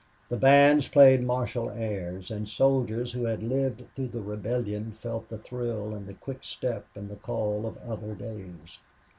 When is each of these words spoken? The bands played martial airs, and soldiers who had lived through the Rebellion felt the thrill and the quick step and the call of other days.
The 0.29 0.35
bands 0.35 0.87
played 0.87 1.21
martial 1.21 1.69
airs, 1.69 2.31
and 2.31 2.49
soldiers 2.49 3.11
who 3.11 3.25
had 3.25 3.43
lived 3.43 3.83
through 3.93 4.07
the 4.07 4.19
Rebellion 4.23 4.93
felt 4.93 5.29
the 5.29 5.37
thrill 5.37 5.93
and 5.93 6.07
the 6.07 6.15
quick 6.15 6.39
step 6.41 6.87
and 6.95 7.07
the 7.07 7.17
call 7.17 7.67
of 7.67 7.77
other 7.87 8.15
days. 8.15 8.79